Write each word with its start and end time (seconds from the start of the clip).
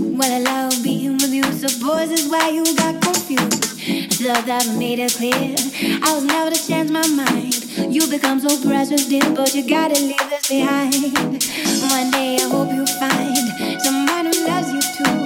Well, 0.00 0.32
I 0.32 0.38
love 0.38 0.84
being 0.84 1.14
with 1.14 1.34
you, 1.34 1.42
so 1.42 1.66
boys, 1.84 2.12
is 2.12 2.30
why 2.30 2.50
you 2.50 2.62
got 2.76 3.02
confused. 3.02 3.82
I 3.82 4.32
love 4.32 4.46
that 4.46 4.68
I 4.68 4.78
made 4.78 5.00
it 5.00 5.10
clear. 5.14 5.58
I 6.06 6.14
was 6.14 6.22
never 6.22 6.54
to 6.54 6.66
change 6.68 6.90
my 6.90 7.06
mind. 7.08 7.58
You 7.90 8.06
become 8.06 8.38
so 8.38 8.54
precious, 8.62 9.06
dear, 9.06 9.26
but 9.34 9.56
you 9.56 9.66
gotta 9.66 9.98
leave 9.98 10.22
this 10.30 10.46
behind. 10.48 10.94
One 10.94 12.10
day 12.14 12.38
I 12.38 12.46
hope 12.46 12.70
you 12.70 12.86
find 13.02 13.82
someone 13.82 14.30
who 14.30 14.38
loves 14.46 14.70
you 14.70 14.78
too. 14.78 15.18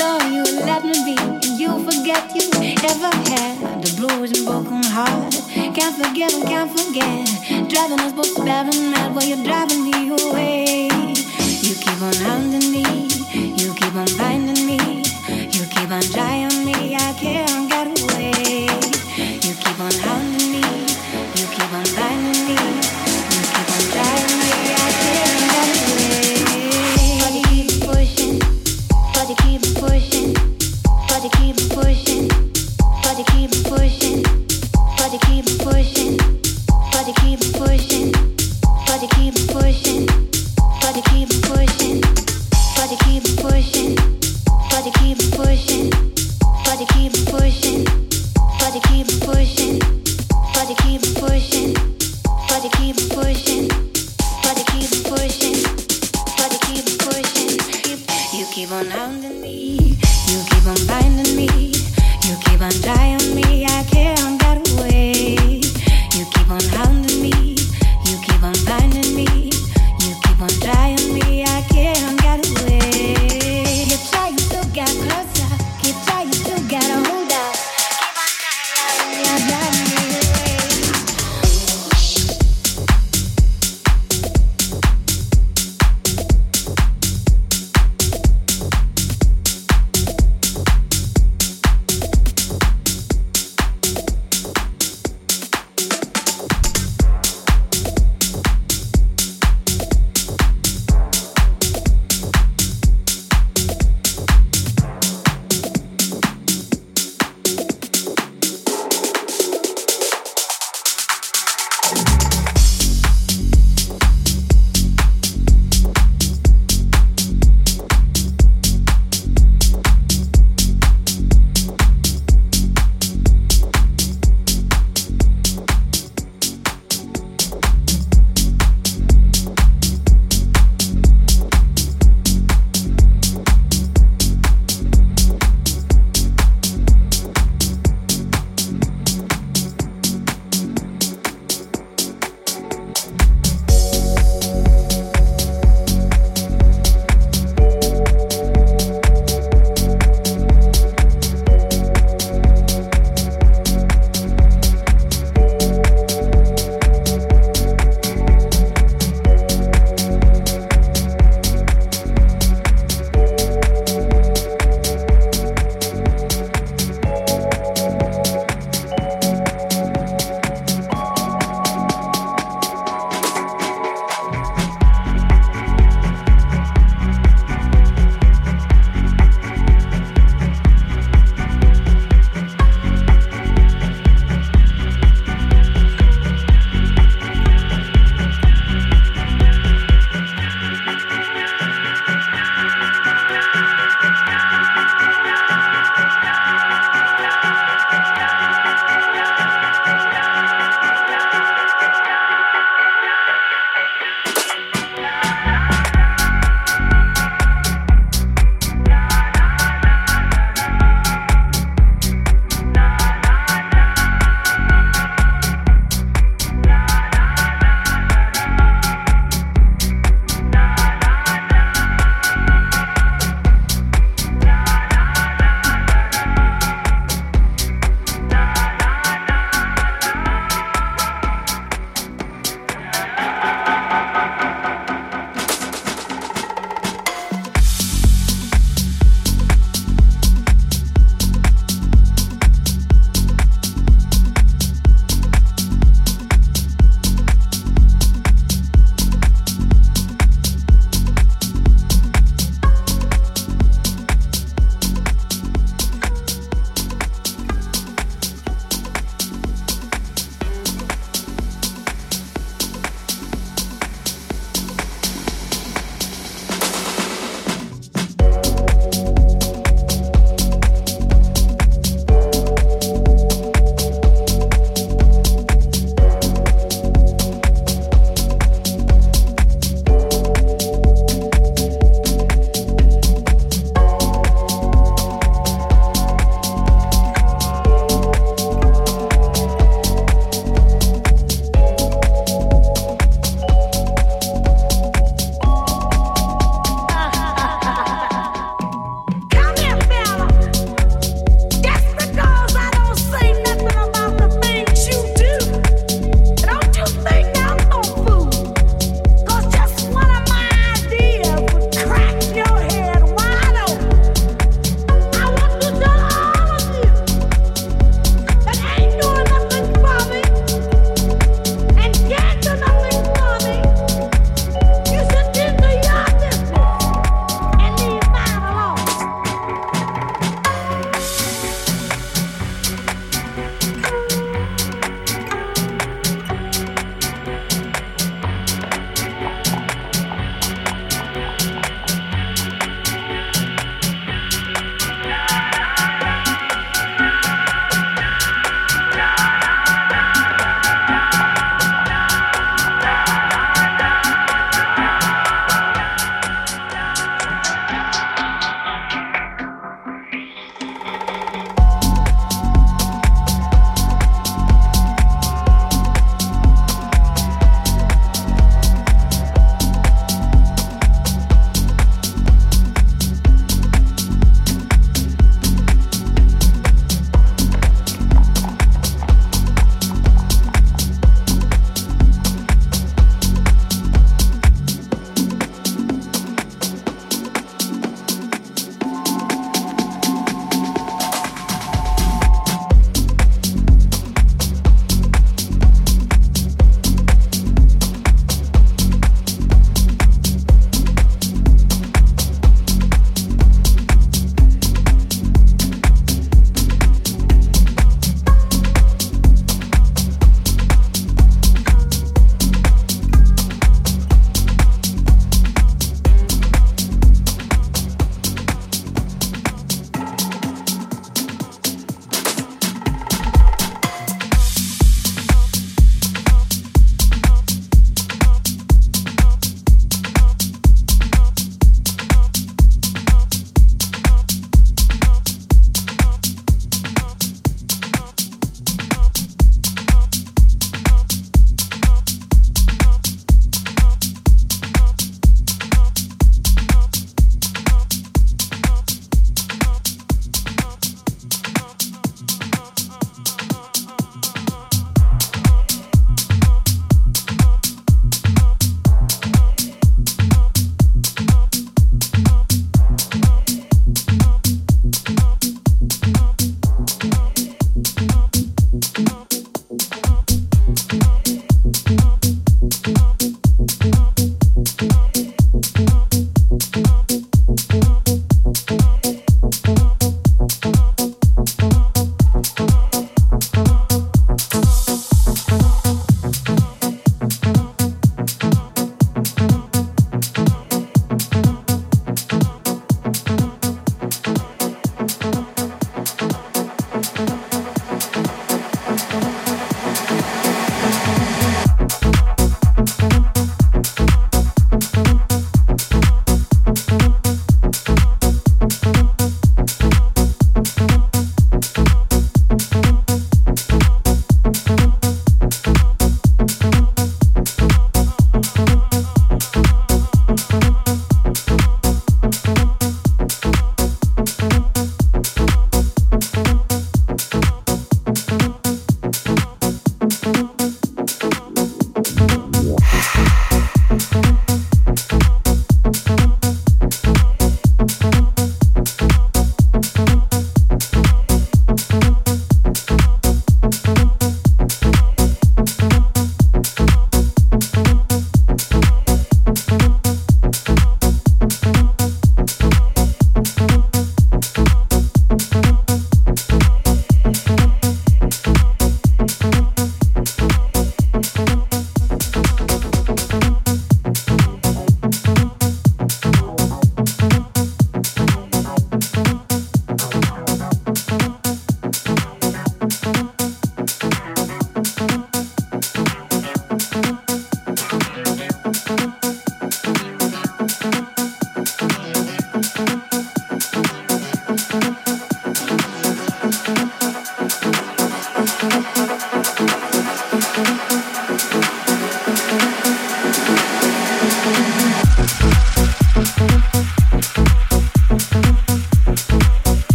So 0.00 0.16
you 0.32 0.64
let 0.64 0.80
me 0.80 0.96
be, 1.04 1.16
and 1.20 1.60
you 1.60 1.76
forget 1.84 2.32
you 2.32 2.48
ever 2.88 3.12
had 3.28 3.84
the 3.84 3.92
blues 4.00 4.32
and 4.32 4.46
broken 4.48 4.80
heart. 4.96 5.36
Can't 5.76 5.92
forget, 5.92 6.32
can't 6.48 6.72
forget. 6.72 7.68
Driving 7.68 8.00
us 8.00 8.14
both 8.14 8.32
spelling 8.32 8.94
out 8.96 9.12
while 9.12 9.28
you're 9.28 9.44
driving 9.44 9.84
me 9.84 10.08
away. 10.08 10.88
You 11.60 11.74
keep 11.76 12.00
on 12.00 12.16
hounding 12.24 12.72
me 12.72 13.15
keep 13.76 13.94
on 13.94 14.06
finding 14.06 14.66
me. 14.66 14.78
You 15.28 15.66
keep 15.66 15.90
on 15.90 16.02
trying 16.02 16.64
me. 16.64 16.94
I 16.94 17.12
can't. 17.18 17.65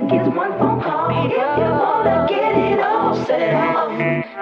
take 0.00 0.20
is 0.20 0.28
one 0.28 0.58
phone 0.58 0.80
call. 0.80 1.10
If 1.10 1.32
you 1.32 1.38
wanna 1.38 2.26
get 2.28 2.56
it 2.56 2.80
all, 2.80 3.14
set 3.26 3.40
it 3.40 3.54
off. 3.54 3.90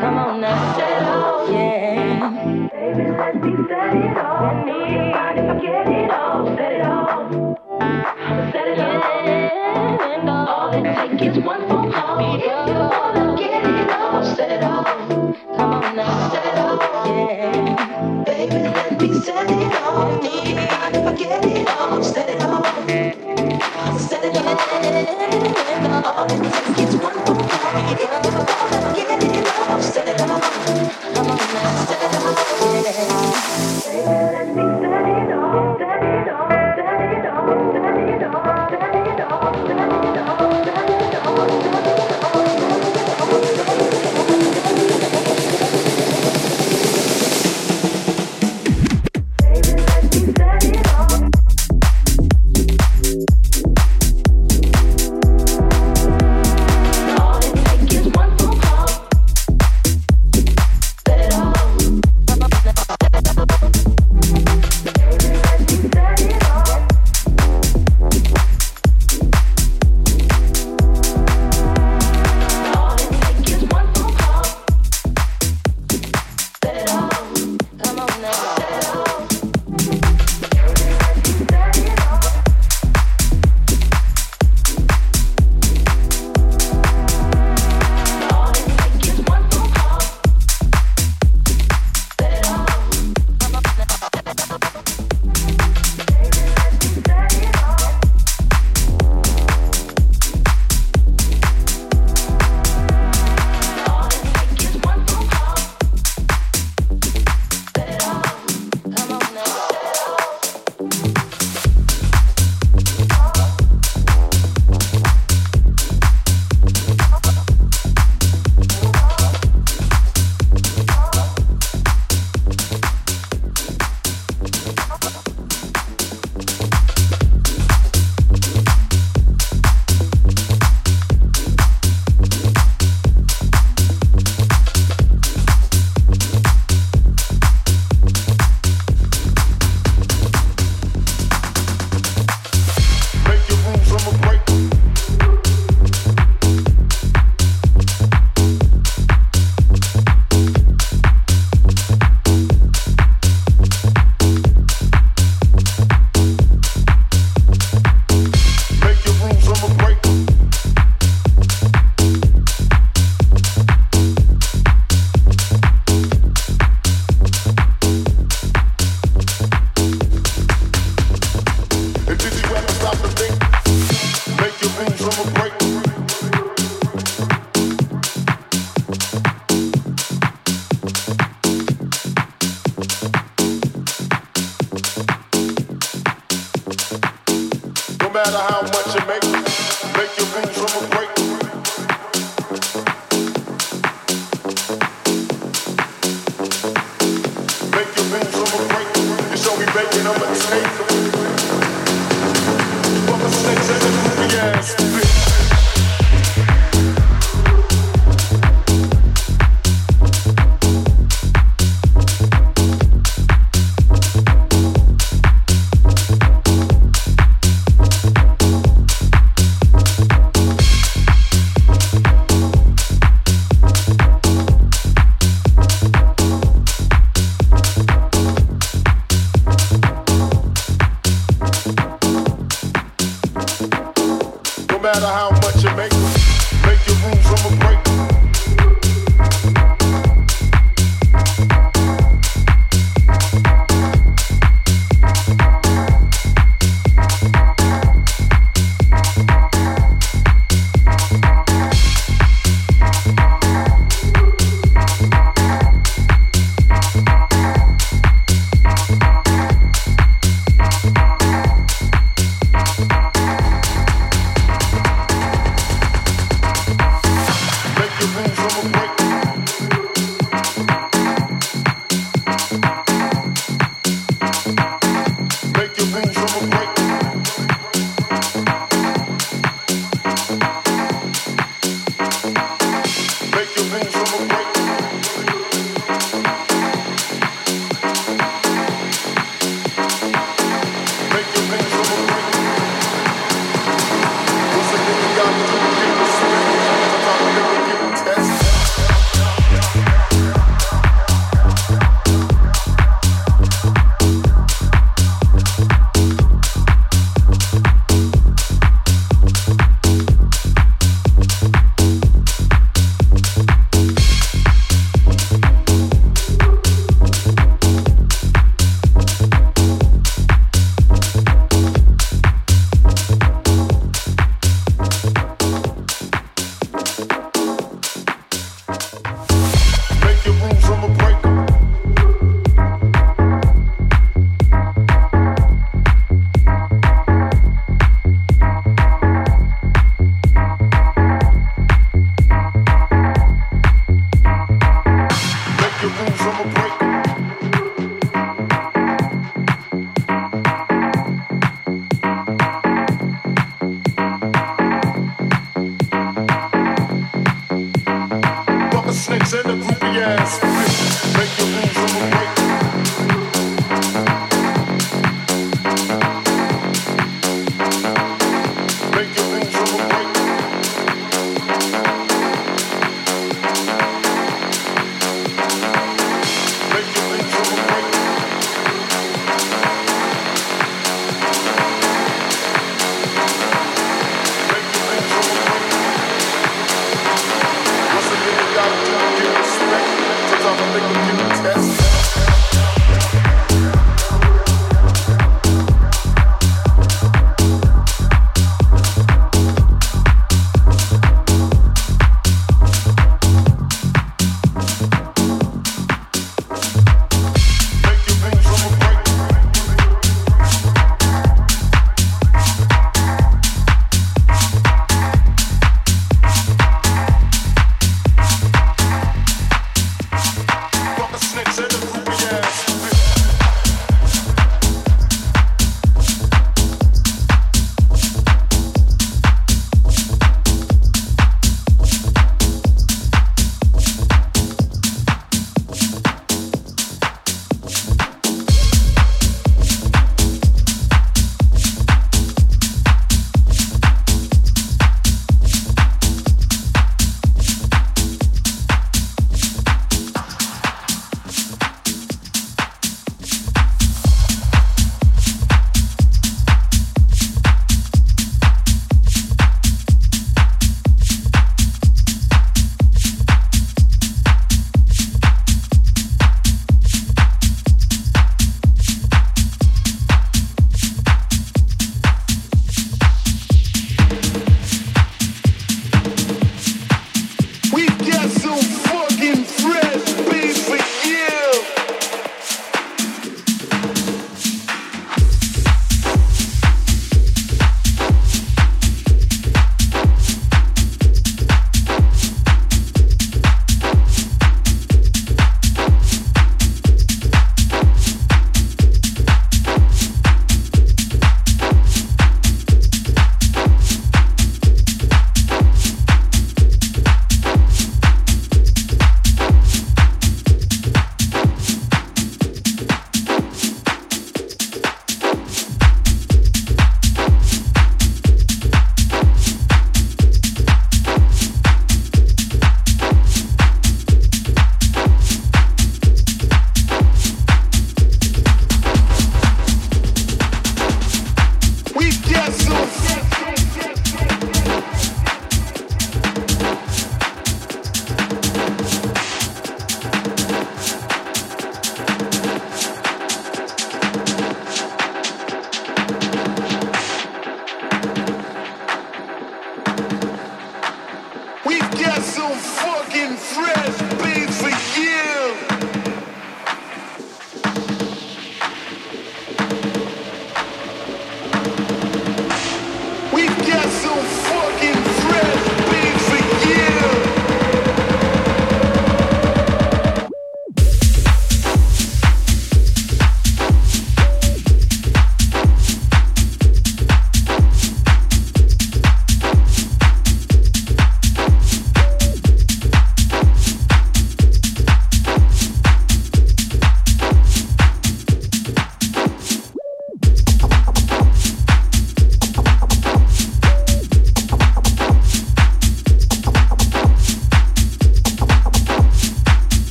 Come 0.00 0.18
on 0.18 0.40
now, 0.40 0.76
set 0.76 1.02
off, 1.02 1.50
yeah. 1.50 2.68
Baby, 2.72 3.10
let 3.10 3.34
me 3.36 3.56
set 3.68 3.96
it 3.96 4.16
off. 4.16 4.66
Let 4.66 5.36
me 5.36 5.66
get 5.66 5.88
it 5.88 6.10
all, 6.10 6.46
set 6.56 6.72
it 6.72 6.82
off. 6.82 6.91